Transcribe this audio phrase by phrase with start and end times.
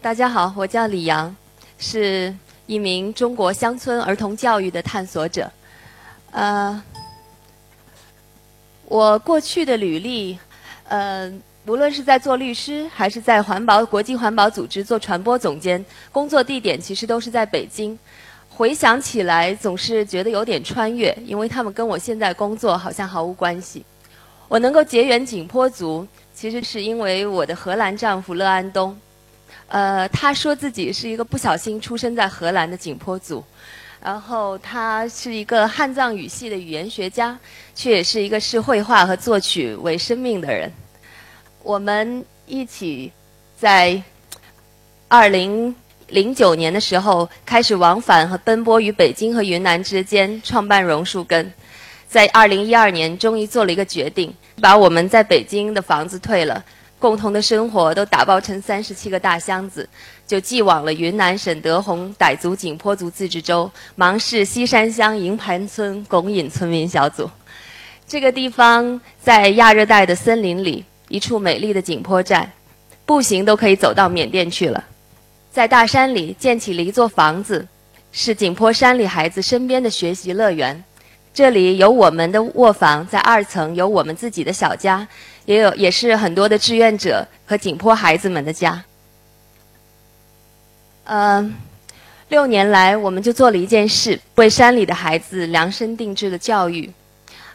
[0.00, 1.34] 大家好，我叫李阳，
[1.78, 2.34] 是
[2.66, 5.50] 一名中国乡村儿童教育的探索者。
[6.30, 6.82] 呃，
[8.86, 10.38] 我过去的履历，
[10.88, 11.32] 呃，
[11.66, 17.98] 无论是在做律师，还是在环保国际环保组织做传播总监，工作地点其实都是在北京。
[18.48, 23.84] 回想起来，总是觉得有点穿越，因为他们跟我现在工作好像毫无关系。
[24.48, 28.96] 我能够结缘景颇族，其实是因为我的荷兰丈夫乐安东。
[29.68, 33.42] 呃，他说自己是一个不小心出生在荷兰的景颇族，
[34.00, 37.36] 然后他是一个汉藏语系的语言学家，
[37.74, 40.72] 却也是一个视绘画和作曲为生命的人。
[41.62, 43.10] 我们一起
[43.58, 44.00] 在
[45.08, 45.74] 二零
[46.08, 51.52] 零九年的时候开始往返和奔波于北京和云南之间，创办榕树根。
[52.08, 56.64] 在二零一二年，终于做了一个决定，把我们在北京的房子退了。
[56.98, 59.88] 共同的生活都打包成三十七个大箱子，
[60.26, 67.28] 就寄往了云南省德宏傣族景颇族自治州芒市西山乡营盘村拱引村民小组。
[68.08, 72.50] 这个地方在亚热带的森林里，一处美丽的景颇寨，
[73.04, 74.82] 步行都可以走到缅甸去了。
[75.52, 77.66] 在大山里建起了一座房子，
[78.12, 80.82] 是景颇山里孩子身边的学习乐园。
[81.34, 85.06] 这里有我们的卧房，在二层有我们自己的小家。
[85.46, 88.84] 也有，也是很多的志愿者和景颇孩子们的家。
[91.04, 91.54] 嗯，
[92.28, 96.92] 六年来，我们就做了一件事，为山里的孩子量身定制的教育。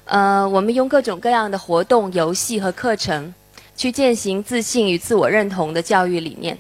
[0.05, 3.33] 呃，我们用各种各样的活动、游戏和课程，
[3.75, 6.57] 去践行自信与自我认同的教育理念。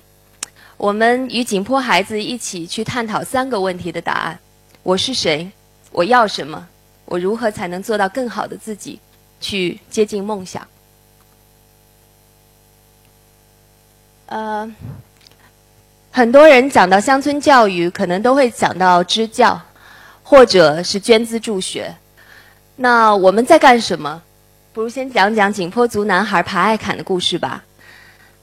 [0.77, 4.39] 我们与景颇孩子一起去探讨三个问题的答案：
[4.83, 5.49] 我是谁？
[5.91, 6.67] 我要什么？
[7.05, 8.99] 我如何才能做到更好的自己，
[9.39, 10.65] 去接近梦想？
[14.31, 14.65] 呃，
[16.09, 19.59] 很多人讲到乡村教育，可能都会讲到支教，
[20.23, 21.93] 或者是捐资助学。
[22.77, 24.23] 那我们在干什么？
[24.71, 27.61] 不如先讲讲景颇族男孩爬艾坎的故事吧。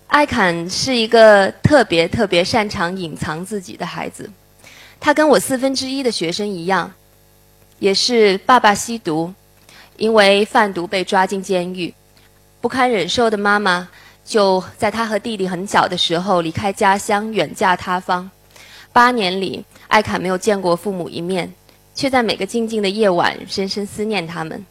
[0.08, 4.30] 艾坎是一个特别特别擅长隐藏自己的孩子，
[5.00, 6.92] 他跟我四分之一的学生一样，
[7.78, 9.32] 也是爸爸吸毒，
[9.96, 11.94] 因为贩毒被抓进监狱，
[12.60, 13.88] 不堪忍受的妈妈。
[14.28, 18.30] 就在他和弟弟很小的时候离开家乡远嫁他方，
[18.92, 21.50] 八年里，艾坎没有见过父母一面，
[21.94, 24.62] 却在每个静静的夜晚深深思念他们。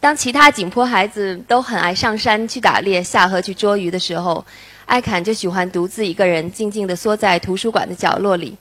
[0.00, 4.44] 当其他景颇孩子都很爱上山去打猎、下河去捉鱼的时候，
[4.84, 8.56] 艾坎就喜欢独自一个人静静地缩在图书馆的角落里。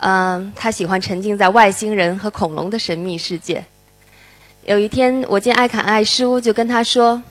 [0.00, 3.64] 嗯，他喜欢沉浸在外星人和恐龙的神秘世界。
[4.64, 7.22] 有一天，我见艾坎爱书，就跟他说。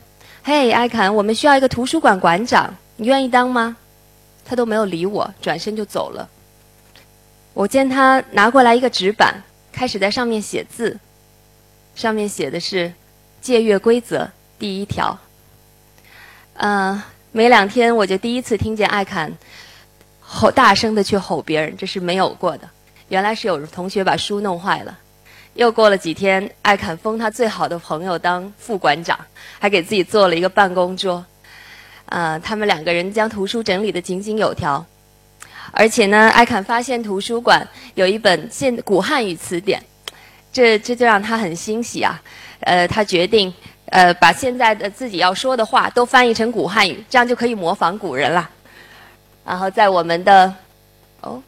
[0.47, 3.75] 嘿，艾坎，我们需要一个图书馆馆长，你愿意当吗？
[4.45, 6.29] 他都没有理我，转身就走了。
[7.53, 9.43] 我见他拿过来一个纸板，
[9.73, 10.97] 开始在上面写字，
[11.95, 12.93] 上面写的是
[13.41, 15.19] “借阅规则”第一条。
[16.53, 17.03] 嗯，
[17.33, 19.29] 没两天我就第一次听见艾坎
[20.21, 22.69] 吼大声的去吼别人，这是没有过的。
[23.09, 24.97] 原来是有同学把书弄坏了。
[25.57, 29.19] 又过了几天，艾坎封他最好的朋友当副馆长，
[29.57, 31.25] 还给自己做了一个办公桌。
[32.05, 34.85] 啊，他们两个人将图书整理得井井有条。
[35.71, 39.83] 而且呢，艾坎发现图书馆有一本现古汉语词典，
[40.53, 42.21] 这这就让他很欣喜啊。
[42.59, 43.51] 呃，他决定
[43.87, 48.47] 呃把现在的自己要说的话都翻译成古汉语，这样就可以模仿古人了。
[49.43, 50.53] 然后在我们的
[51.21, 51.41] 哦。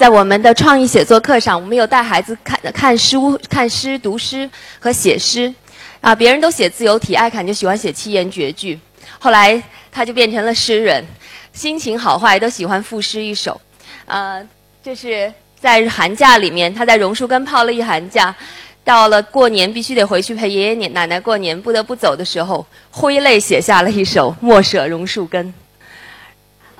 [0.00, 5.54] 在我们的创意写作课上，我们有带孩子看看书、看诗、读诗和写诗。
[6.00, 8.80] 啊，别人都写自由体，艾侃就喜欢写七言绝句。
[9.18, 9.62] 后来
[9.92, 11.04] 他就变成了诗人，
[11.52, 13.60] 心情好坏都喜欢赋诗一首。
[14.06, 14.40] 啊，
[14.82, 18.34] 这是在寒假里面，他在榕树根泡了一寒假，
[18.82, 25.46] 到了过年必须得回去陪爷爷奶奶过年，不得不走的时候，挥泪写下了一首《莫舍榕树根》。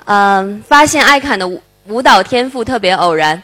[0.07, 1.47] 嗯，发现艾侃的。
[1.91, 3.43] 舞蹈天赋特别偶然，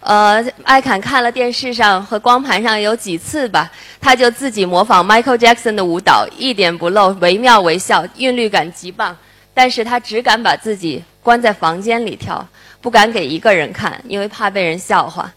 [0.00, 9.16] 呃，艾坎看了电视上和光盘上有几次吧，他就自己模仿 Michael Jackson 的舞蹈，一点不漏，惟妙惟肖，韵律感极棒。
[9.52, 12.46] 但是他只敢把自己关在房间里跳，
[12.80, 15.32] 不敢给一个人看，因为怕被人笑话。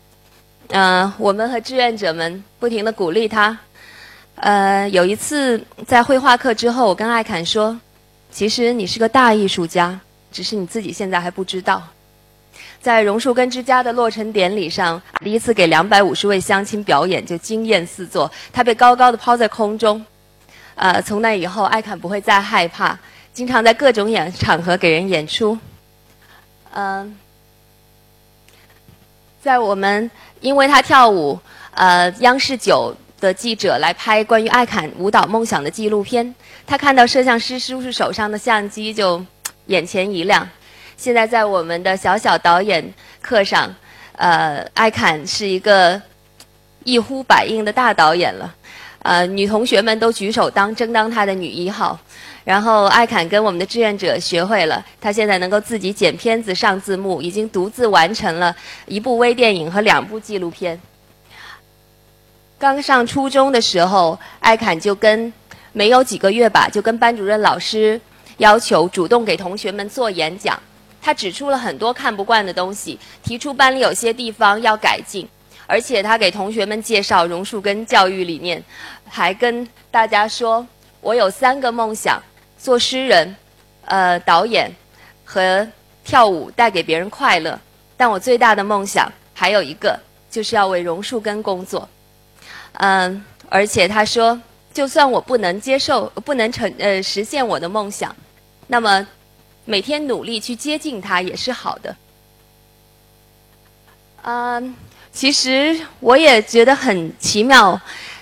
[0.68, 3.58] 嗯，我们和志愿者们不停地鼓励他。
[4.36, 7.76] 呃，有一次在绘画课之后，我跟艾坎说
[8.30, 10.00] ：“其实你是个大艺术家，
[10.32, 11.82] 只是你自己现在还不知道。”
[12.82, 18.30] 在榕树根之家的落成典礼上，第一次给两百五十位乡亲表演就惊艳四座。
[18.52, 20.04] 他被高高的抛在空中，
[20.74, 22.98] 呃，从那以后，艾坎不会再害怕，
[23.34, 25.56] 经常在各种演场合给人演出。
[26.74, 27.16] 嗯，
[29.40, 31.40] 在我们因为他跳舞，
[31.76, 36.34] 呃，央视九的记者来拍关于艾侃舞蹈梦想的纪录片，
[36.66, 39.24] 他看到摄像师叔叔手上的相机就
[39.68, 40.50] 眼前一亮。
[41.02, 42.94] 现在在我们的小小导演
[43.24, 43.74] 课上，
[44.18, 46.00] 呃，艾侃是一个
[46.84, 48.54] 一呼百应的大导演了，
[49.02, 52.00] 呃，女同学们都举手当争当他的女一号。
[52.44, 58.56] 然后艾侃跟我们的志愿者学会了，他现在能够自己剪片子、上字幕，已经独自完成了
[58.86, 60.80] 一部微电影和两部纪录片。
[62.60, 65.34] 刚上初中的时候，艾侃就跟
[65.74, 68.00] 没有几个月吧，就跟班主任老师
[68.38, 70.62] 要求主动给同学们做演讲。
[71.02, 75.28] 他指出了很多看不惯的东西，提出班里有些地方要改进，
[75.66, 78.64] 而且他给同学们介绍榕树根教育理念，
[79.10, 80.66] 还跟大家说
[81.02, 82.22] ：“我有三个梦想。”
[82.62, 83.36] 做诗人，
[83.86, 84.72] 呃，导演
[85.26, 85.68] 和
[86.04, 87.60] 跳舞带给别人快乐，
[87.98, 90.00] 但我最大的梦想还有一个，
[90.30, 91.90] 就是要为榕树根工作。
[92.74, 94.40] 嗯，而且他说，
[94.72, 98.16] 就算我不能接受、不能成呃实现我的梦想，
[98.68, 99.08] 那么
[99.66, 101.96] 每天努力去接近它也是好的。
[104.24, 104.76] 嗯，
[105.12, 107.80] 其实我也觉得很奇妙，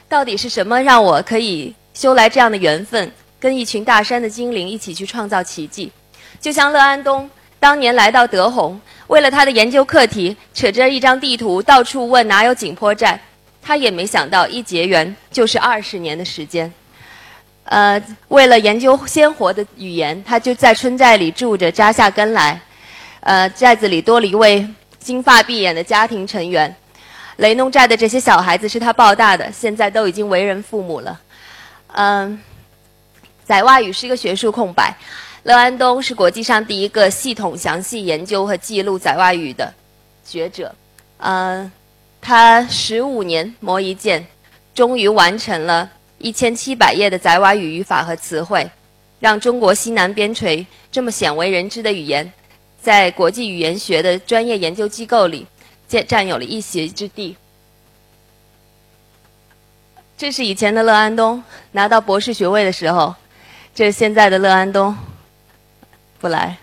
[0.08, 3.12] 到底是什么让我可以修来这样的缘分？
[3.40, 5.90] 跟一群大山的精灵一起去创造奇迹，
[6.42, 13.18] 就像乐安东当年来到德宏，为了他的研究课题，扯着一张地图到处问哪有景颇寨，
[13.62, 16.74] 他也没想到一结缘就是二十年的时间。
[17.70, 22.60] 呃，为了研究鲜活的语言，他就在村寨里住着，扎下根来。
[23.22, 24.68] 呃，寨子里多了一位
[25.00, 26.76] 金发碧眼的家庭成员，
[27.38, 31.20] 雷农寨的这些小孩子是他抱大的，现在都已经为人父母了。
[31.94, 32.40] 嗯。
[33.46, 34.96] 宰蛙语是一个学术空白，
[35.42, 39.74] 乐安东是国际上第一个系统详细研究和记录宰蛙语的
[40.24, 40.72] 学者。
[41.18, 41.72] 嗯，
[42.22, 44.24] 他十五年磨一剑，
[44.76, 45.90] 终于完成了
[46.20, 48.70] 一千七百页的宅瓦语语法和词汇，
[49.20, 52.32] 让中国西南边陲这么鲜为人知的语言，
[52.82, 55.48] 在国际语言学的专业研究机构里
[55.88, 57.36] 占占有了一席之地。
[60.18, 63.16] 这是以前的乐安东拿到博士学位的时候。
[63.74, 64.98] 这是现在的乐安东，
[66.20, 66.58] 不来。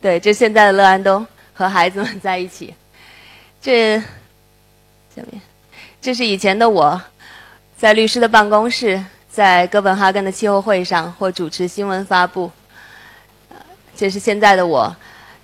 [0.00, 2.72] 对，这现在的乐安东和孩子们在一起。
[3.60, 5.42] 这下面，
[6.00, 7.00] 这是以前的我，
[7.84, 8.98] 在律师的办公室，
[9.30, 12.50] 在哥本哈根的气候会上或主持新闻发布。
[13.94, 14.96] 这是现在的我，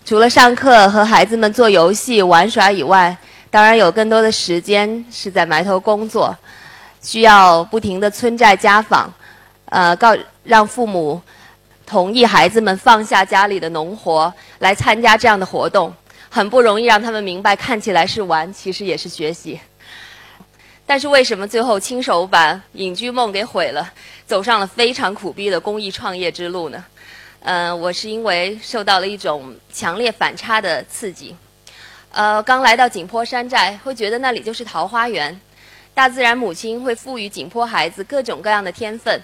[0.07, 3.15] 除了上课和孩子们做游戏玩耍以外，
[3.51, 6.35] 当然有更多的时间是在埋头工作，
[7.03, 9.13] 需要不停的村寨家访。
[9.67, 11.21] 呃，告让父母
[11.85, 15.93] 同意孩子们放下家里的农活来参加这样的活动，
[16.31, 19.61] 很不容易让他们明白，看起来是玩，其实也是学习。
[20.91, 23.93] 但是为什么最后亲手把隐居梦给毁了，
[24.27, 26.85] 走上了非常苦逼的公益创业之路呢？
[27.43, 31.37] 嗯，我是因为受到了一种强烈反差的刺激。
[32.11, 35.41] 呃，刚来到景颇山寨，会觉得那里就是桃花源，
[35.95, 39.23] 大自然母亲会赋予景颇孩子各种各样的天分。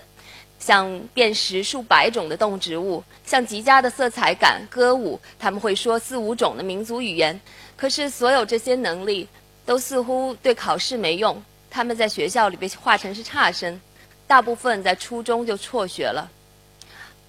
[0.60, 7.40] 像辨识数百种的动植物，像极佳的色彩感、歌舞，他们会说四五种的民族语言。
[7.76, 9.26] 可是，所有这些能力
[9.64, 11.42] 都似乎对考试没用。
[11.76, 13.78] 他们在学校里被划成是差生，
[14.26, 16.30] 大部分在初中就辍学了。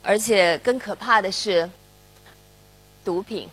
[0.01, 1.69] 而且更可怕的是，
[3.03, 3.49] 毒品。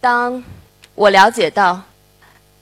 [0.00, 0.42] 当
[0.94, 1.82] 我了解到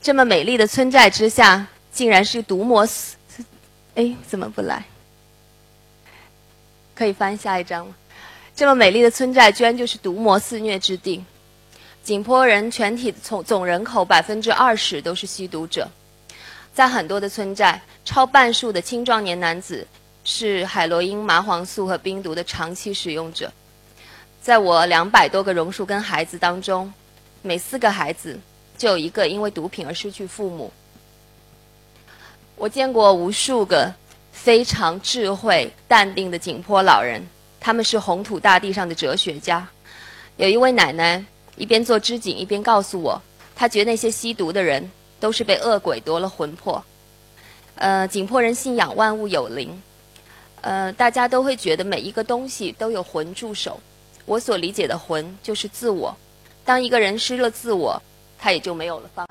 [0.03, 2.85] 这么美丽的村寨之下，竟然是毒魔，
[3.95, 4.83] 哎，怎么不来？
[6.97, 7.95] 可以翻下一张吗？
[8.57, 11.25] 这么美丽的村寨，居然就是毒魔肆虐之地。
[12.03, 15.89] 景颇人全体总总人口百分之二十都是吸毒者，
[16.79, 19.85] 在很多的村寨，超半数的青壮年男子
[20.23, 23.53] 是海洛因、麻黄素和冰毒的长期使用者。
[24.41, 26.95] 在我两百多个榕树根孩子当中，
[27.43, 28.39] 每四个孩子
[28.77, 30.73] 就有一个因为毒品而失去父母。
[32.55, 33.93] 我见过无数个。
[34.31, 37.21] 非常智慧、淡定的景颇老人，
[37.59, 39.67] 他们是红土大地上的哲学家。
[40.37, 41.25] 有一位奶奶
[41.57, 43.21] 一边做织锦，一边告诉我，
[43.57, 46.85] 她觉得那些吸毒的人都是被恶鬼夺了魂魄。
[47.75, 49.83] 呃，景颇人信仰万物有灵，
[50.61, 53.81] 呃，大家都会觉得每一个东西都有魂助手。
[54.25, 56.17] 我所理解的魂就是自我。
[56.65, 58.03] 当一个人失了自我，
[58.39, 59.27] 他也就没有了方。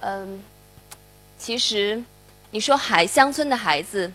[0.00, 0.42] 嗯，
[1.38, 2.02] 其实。
[2.52, 4.10] 你说孩乡村的孩子，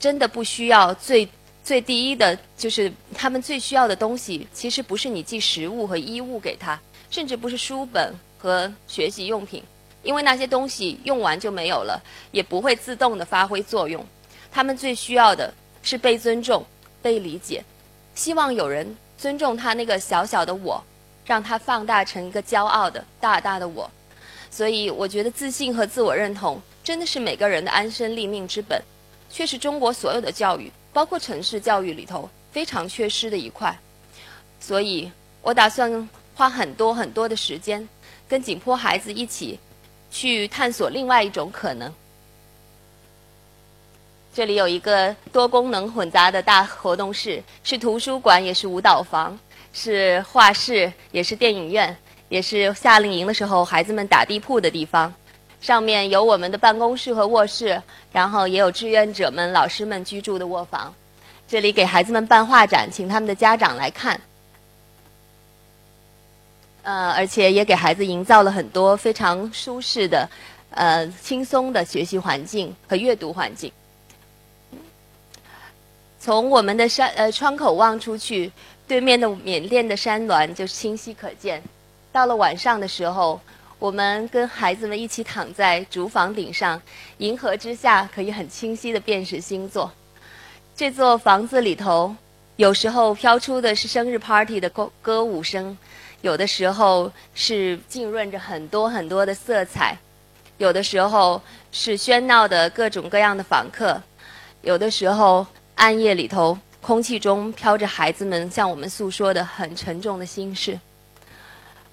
[0.00, 1.28] 真的不需要最
[1.62, 6.80] 最第一的就是他们最需要的东西，其实不是你寄食物和衣物给他，
[7.10, 8.12] 甚至不是书本
[8.44, 9.64] 和学习用品，
[10.02, 11.98] 因为那些东西用完就没有了，
[12.30, 14.04] 也不会自动的发挥作用。
[14.52, 15.50] 他们最需要的
[15.82, 16.62] 是被尊重、
[17.00, 17.64] 被理解，
[18.14, 20.84] 希望有人尊重他那个小小的我，
[21.24, 23.90] 让他放大成一个骄傲的大大的我。
[24.50, 28.78] 所以，我觉得自信和自我认同真的是每个人的安身立命之本，
[29.30, 33.74] 却是中国所有的教育，包括城市教育里头非常缺失的一块。
[34.60, 35.10] 所以
[35.40, 37.88] 我打算花很多很多的时间，
[38.28, 39.58] 跟景颇孩子一起
[40.10, 41.92] 去探索另外一种可能。
[44.32, 49.38] 这里有一个多功能混杂的大活动室，是图书馆，也是舞蹈房，
[49.72, 51.96] 是画室，也是电影院，
[52.28, 55.14] 也是夏令营的时候孩子们打地铺的地方。
[55.60, 57.80] 上面有我们的办公室和卧室，
[58.12, 60.92] 然后也有志愿者们、老师们居住的卧房。
[61.46, 64.20] 这里给孩子们办画展，请他们的家长来看。
[66.84, 70.28] 呃，而且也给孩子营造了很多非常舒适的、
[70.70, 73.72] 呃轻松的学习环境和阅读环境。
[76.20, 78.52] 从我们的山呃窗口望出去，
[78.86, 81.62] 对面的缅甸的山峦就清晰可见。
[82.12, 83.40] 到了晚上的时候，
[83.78, 86.80] 我们跟孩子们一起躺在竹房顶上，
[87.18, 89.90] 银河之下可以很清晰的辨识星座。
[90.76, 92.14] 这座房子里头，
[92.56, 95.76] 有时候飘出的是生日 party 的歌歌舞声，
[96.24, 99.94] 有的时候是浸润着很多很多的色彩，
[100.56, 101.38] 有的时候
[101.70, 104.00] 是喧闹的各种各样的访客，
[104.62, 105.46] 有的时候。
[105.76, 110.78] 暗夜里头，空气中飘着孩子们向我们诉说的很沉重的心事。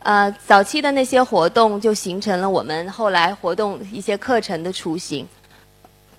[0.04, 5.28] 呃，早期的那些活动就形成了我们后来活动一些课程的雏形。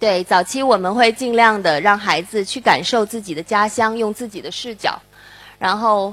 [0.00, 5.00] 对，早期我们会尽量的让孩子去感受自己的家乡，用自己的视角，
[5.60, 6.12] 然后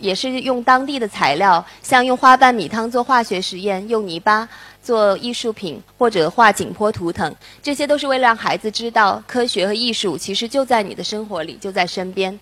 [0.00, 4.48] 也是用当地的材料，像用花瓣米汤做化学实验，用泥巴。
[4.80, 12.38] 做艺术品或者画景颇图腾，这些都是为了让孩子知道科学和艺术其实就在你的生活里，就在身边。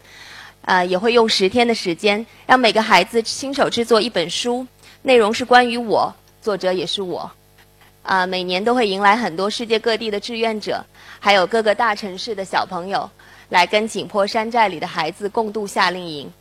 [0.60, 4.64] 啊，也会用十天的时间，让每个孩子亲手制作一本书，
[5.02, 7.28] 内容是关于我，作者也是我。
[8.02, 10.84] 啊，每年都会迎来很多世界各地的志愿者，
[11.18, 13.10] 还有各个大城市的小朋友，
[13.48, 16.32] 来跟景颇山寨里的孩子共度夏令营。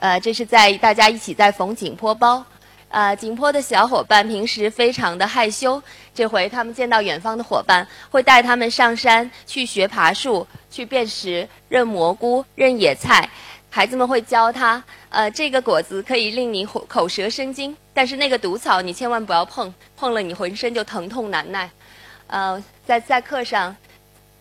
[0.00, 2.44] 呃，这是在大家一起在缝景颇包。
[2.88, 5.82] 啊，景颇的小伙伴平时非常的害羞，
[6.14, 13.28] 这回他们见到远方的伙伴，会带他们上山去学爬树、去辨识、认蘑菇、认野菜。
[13.68, 21.68] 孩子们会教他，呃，这个果子可以令你口舌生津，但是那个毒草你千万不要碰，碰了你浑身就疼痛难耐。
[22.28, 23.74] 呃，在在课上，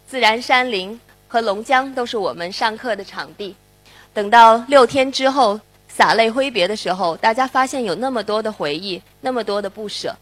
[0.05, 3.55] 自然山林和龙江都是我们上课的场地。
[4.13, 5.59] 等到六天之后。
[5.95, 10.15] 洒泪挥别的时候，大家发现有那么多的回忆，那么多的不舍。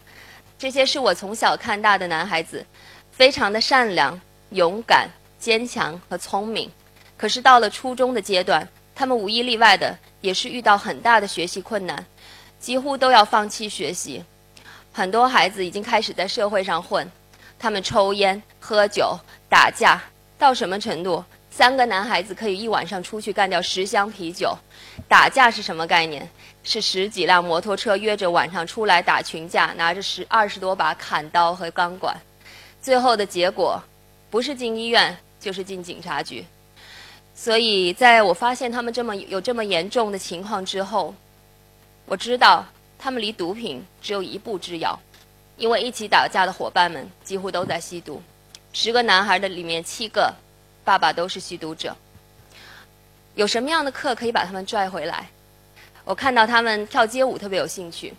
[0.58, 2.62] 这些是我从小看大的男孩子，
[3.10, 4.20] 非常的善良、
[4.50, 5.08] 勇敢、
[5.38, 6.70] 坚强和聪明。
[7.16, 12.04] 可是到了初中的阶段，他们无一例外的也是遇到很大的学习困难，
[12.60, 14.22] 几乎都要放弃学习。
[14.92, 17.10] 很多孩子已经开始在社会上混，
[17.58, 19.18] 他们抽烟、喝酒、
[19.48, 20.02] 打架，
[20.36, 21.24] 到什么程度？
[21.52, 24.56] 三个男孩子可以一晚上出去干掉十箱啤酒，
[25.06, 26.26] 打架是什么概念？
[26.64, 32.16] 是十几辆摩托车约着晚上出来打群架，拿着十二十多把砍刀和钢管，
[32.80, 33.82] 最后的结果
[34.30, 36.42] 不是进医院就是进警察局。
[37.34, 41.14] 所以，在我发现他们这么有这么严重的情况之后，
[42.06, 42.64] 我知道
[42.98, 44.98] 他们离毒品只有一步之遥，
[45.58, 48.22] 因为一起打架的伙伴们几乎都在吸毒，
[48.72, 50.34] 十个男孩的里面七个。
[50.84, 51.96] 爸爸都是吸毒者，
[53.34, 55.28] 有什么样的课可以把他们拽回来？
[56.04, 58.12] 我看到他们跳街舞特别有兴趣，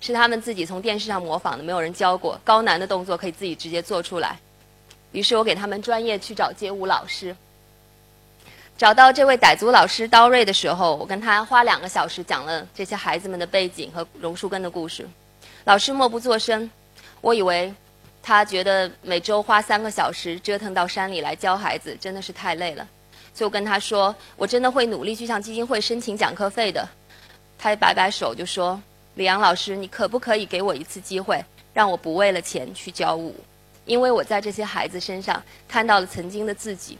[0.00, 4.36] 是他们自己从电视上模仿的，没有人教过，高难的动作可以自己直接做出来。
[5.12, 7.34] 于是我给他们专业去找街舞老师。
[8.76, 15.08] 找到这位傣族老师刀瑞的时候，我跟他花两个小时讲了这些孩子们的背景和榕树根的故事。
[15.64, 16.68] 老师默不作声，
[17.20, 17.72] 我以为。
[18.22, 22.86] 他觉得每周花三个小时折腾到山里来教孩子，真的是太累了。
[23.34, 26.86] 就跟他说：“我真的会努力去向基金会申请讲课费的。”
[27.58, 28.80] 他摆摆手就说
[29.14, 33.34] ：“李阳老师，你可不可以给我一次机会，让我不为了钱去教舞？
[33.86, 36.98] 因为我在这些孩子身上看到了曾经的自己。”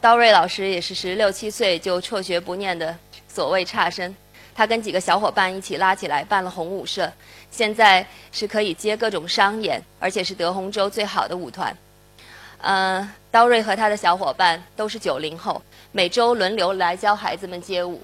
[0.00, 4.14] 刀瑞老师也是十六七岁就辍学不念的所谓差生。
[4.58, 7.08] 他跟几个小伙伴一起拉起来办了红舞社，
[7.48, 11.72] 现在是可以接各种商演，而且是德宏州最好的舞团。
[12.60, 15.62] 呃，刀瑞和他的小伙伴都是九零后，
[15.92, 18.02] 每周轮流来教孩子们街舞，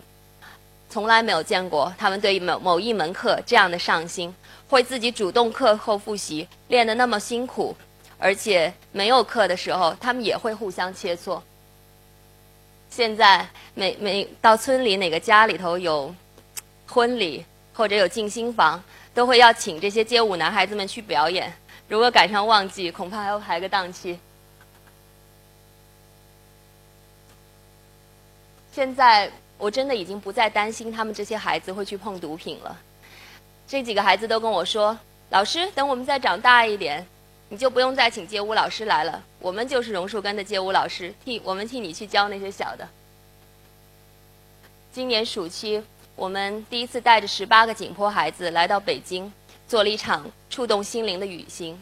[0.88, 4.32] 从来没有见过他们对某某一门课这样的上心，
[4.68, 7.76] 会自己主动课后复习，练得那么辛苦，
[8.16, 11.40] 而且没有课的时候，他们也会互相切磋。
[12.88, 13.44] 现在
[13.74, 16.14] 每每到村里哪个家里头有
[16.86, 21.52] 婚礼或者有进新房，都会要请这些街舞男孩子们去表演。
[21.88, 24.18] 如果赶上旺季，恐怕还要排个档期。
[28.72, 32.76] 现在我真的已经不再担心他们这些孩子会去碰毒品了。
[33.68, 34.98] 这几个孩子都跟我说
[35.30, 37.06] ：“老师，等我们再长大一点。”
[37.50, 42.88] 你就不用再请街舞老师来了，我们就是榕树根的街舞老师，替我们替你去教那些小的。
[44.90, 45.80] 今年暑期，
[46.16, 49.32] 我们第一次带着十八个景颇孩子来到北京，
[49.66, 51.76] 做了一场触动心灵的旅行，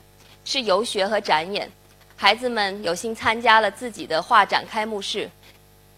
[0.45, 1.71] 是游学和展演。
[2.17, 5.29] 孩子们有幸参加了自己的画展开幕式，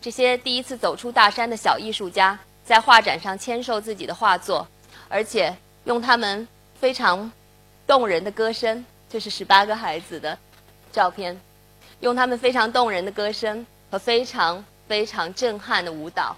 [0.00, 4.67] 这些第一次走出大山的小艺术家，在画展上签售自己的画作，
[5.09, 6.47] 而且用他们
[6.81, 7.31] 非常
[7.87, 8.85] 动人的歌声。
[9.09, 10.37] 这是十八个孩子的
[10.91, 11.41] 照片，
[12.00, 16.37] 用他们非常动人的歌声和非常非常震撼的舞蹈，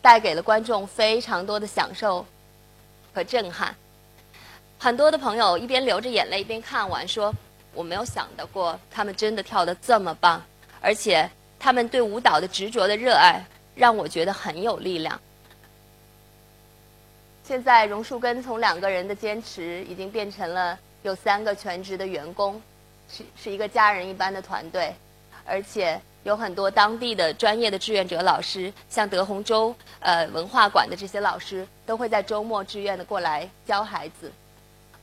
[0.00, 2.24] 带给了观众非常多的享受
[3.12, 3.74] 和震撼。
[4.78, 7.34] 很多的朋友一边流着眼泪一边看完，说
[7.74, 10.42] ：“我没有想到过他们真的跳得这么棒，
[10.80, 11.28] 而且
[11.58, 15.20] 他们对舞蹈的执着的热爱，让我觉得很有力量。”
[17.44, 20.78] 现在榕树根从两个人的坚持，已经变成了。
[21.04, 22.60] 有三个全职的员工，
[23.08, 24.92] 是是一个家人一般的团队，
[25.46, 25.98] 而且
[26.28, 34.30] 有很多当地的专业的志愿者老师，像德宏州呃文化馆的这些老师，都会在周末志愿的过来教孩子。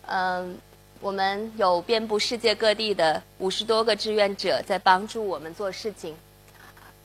[0.05, 0.55] 嗯，
[1.01, 6.15] 我们有遍布世界各地的五十多个志愿者在帮助我们做事情。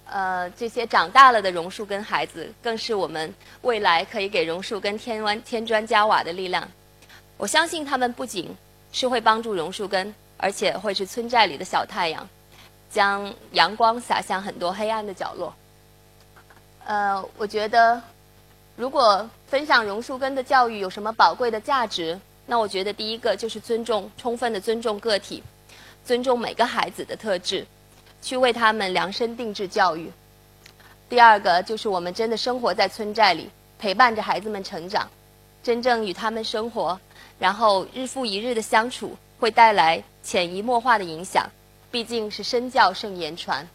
[0.05, 6.69] 呃，这些长大了的榕树根孩子，更是我们未来可以给榕树根添砖添砖加瓦的力量。
[7.39, 8.55] 我相信他们不仅
[8.93, 12.29] 是会帮助榕树根，而且会是村寨里的小太阳，
[12.91, 15.55] 将阳光洒向很多黑暗的角落。
[16.85, 18.03] 呃，我觉得，
[18.77, 25.43] 如果分享榕树根的教育有什么宝贵的价值，那我觉得第一个就是尊重，充分的尊重个体，
[26.05, 27.65] 尊重每个孩子的特质，
[28.21, 30.11] 去为他们量身定制教育。
[31.09, 33.49] 第二个就是我们真的生活在村寨里，
[33.79, 35.09] 陪伴着孩子们成长，
[35.63, 36.99] 真正与他们生活。
[37.39, 41.49] 然后日复一日的相处会带来潜移默化的影响，
[41.91, 43.67] 毕竟是身教胜言传。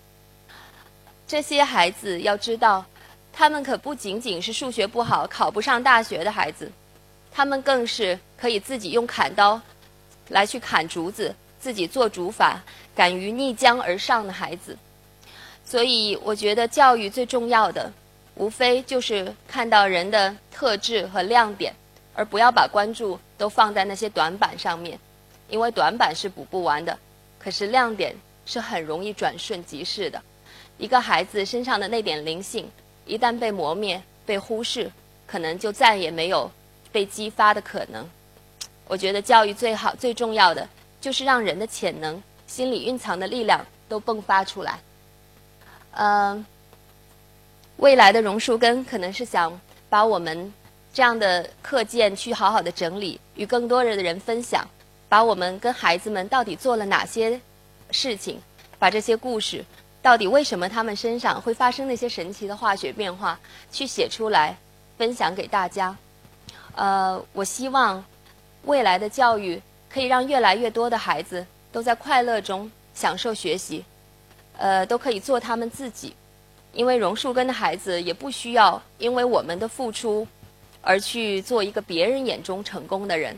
[1.27, 2.85] 这些孩子要知道，
[3.33, 6.71] 他们可不仅仅是数学不好、考不上大学的孩子，
[7.31, 9.59] 他们更是可以自己用砍刀
[10.29, 12.55] 来去砍竹子、自己做竹筏、
[12.95, 14.77] 敢于逆江而上的孩子。
[15.63, 17.91] 所以，我觉得教育最重要的，
[18.35, 21.75] 无非就是看到人的特质和亮点。
[22.17, 24.97] 而不要把关注都放在那些短板上面，
[25.49, 26.97] 因为短板是补不完的，
[27.45, 30.19] 可是亮点是很容易转瞬即逝的。
[30.79, 32.67] 一个孩子身上的那点灵性，
[33.05, 34.91] 一旦被磨灭、被忽视，
[35.27, 36.49] 可能就再也没有
[36.91, 38.03] 被激发的可能。
[38.87, 40.67] 我觉得教育最好、最重要的，
[40.99, 44.79] 就是让人的潜能、心里蕴藏的力量都迸发出来。
[45.91, 46.43] 嗯，
[47.77, 50.51] 未来的榕树根可能是想把我们。
[50.93, 54.65] 这样的课件去好好的整理，与更多人的人分享，
[55.07, 57.39] 把我们跟孩子们到底做了哪些
[57.91, 58.41] 事情，
[58.79, 59.63] 把这些故事，
[60.01, 63.39] 到底为什么他们身上会发生那些神奇的化学变化，
[63.71, 64.57] 去写出来，
[64.97, 65.95] 分享给大家。
[66.75, 68.03] 呃，我希望
[68.63, 73.85] 未来的教育可以让越来越多的孩子都在快乐中享受学习，
[74.57, 76.15] 呃，都可以做他们自己，
[76.73, 80.27] 因为榕树根的孩子也不需要因为我们的付出。
[80.87, 83.35] 而去做一个别人眼中成功的人，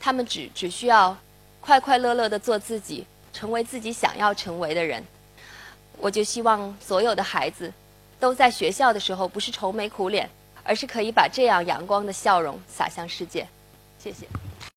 [0.00, 1.16] 他们只只需要
[1.60, 5.04] 快快乐乐的做自己，成为自己想要成为的人。
[5.98, 7.70] 我就希望所有的孩子
[8.18, 10.28] 都在学校的时候不是愁眉苦脸，
[10.64, 13.46] 而是可以把这样阳光的笑容洒向世界。
[13.98, 14.26] 谢谢。